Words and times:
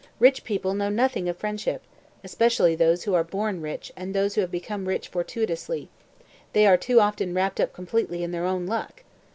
Rich 0.17 0.43
people 0.43 0.73
know 0.73 0.89
nothing 0.89 1.29
of 1.29 1.37
friendship! 1.37 1.83
especially 2.23 2.73
those 2.73 3.03
who 3.03 3.13
are 3.13 3.23
born 3.23 3.61
rich 3.61 3.91
and 3.95 4.15
those 4.15 4.33
who 4.33 4.41
have 4.41 4.49
become 4.49 4.87
rich 4.87 5.07
fortuitously, 5.09 5.89
they 6.53 6.65
are 6.65 6.75
too 6.75 6.99
often 6.99 7.35
wrapped 7.35 7.59
up 7.59 7.71
completely 7.71 8.23
in 8.23 8.31
their 8.31 8.45
own 8.47 8.65
luck! 8.65 9.03